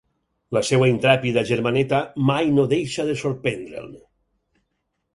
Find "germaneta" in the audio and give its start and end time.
1.51-2.01